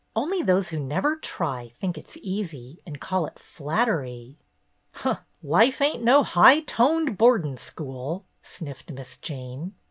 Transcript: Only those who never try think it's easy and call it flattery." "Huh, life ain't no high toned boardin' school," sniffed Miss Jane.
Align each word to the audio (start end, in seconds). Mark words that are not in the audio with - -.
Only 0.15 0.41
those 0.41 0.69
who 0.69 0.79
never 0.79 1.15
try 1.15 1.69
think 1.79 1.95
it's 1.95 2.17
easy 2.23 2.81
and 2.87 2.99
call 2.99 3.27
it 3.27 3.37
flattery." 3.37 4.35
"Huh, 4.93 5.19
life 5.43 5.79
ain't 5.79 6.03
no 6.03 6.23
high 6.23 6.61
toned 6.61 7.19
boardin' 7.19 7.55
school," 7.57 8.25
sniffed 8.41 8.89
Miss 8.89 9.15
Jane. 9.15 9.75